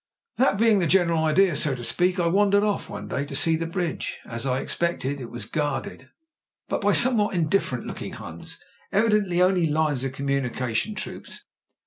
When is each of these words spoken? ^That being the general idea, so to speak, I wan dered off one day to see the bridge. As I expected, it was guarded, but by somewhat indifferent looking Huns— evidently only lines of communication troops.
^That 0.39 0.57
being 0.57 0.79
the 0.79 0.87
general 0.87 1.25
idea, 1.25 1.55
so 1.55 1.75
to 1.75 1.83
speak, 1.83 2.19
I 2.19 2.25
wan 2.25 2.51
dered 2.51 2.63
off 2.63 2.89
one 2.89 3.07
day 3.07 3.23
to 3.23 3.35
see 3.35 3.55
the 3.55 3.67
bridge. 3.67 4.17
As 4.25 4.47
I 4.47 4.59
expected, 4.59 5.21
it 5.21 5.29
was 5.29 5.45
guarded, 5.45 6.09
but 6.67 6.81
by 6.81 6.93
somewhat 6.93 7.35
indifferent 7.35 7.85
looking 7.85 8.13
Huns— 8.13 8.57
evidently 8.91 9.43
only 9.43 9.67
lines 9.67 10.03
of 10.03 10.13
communication 10.13 10.95
troops. 10.95 11.45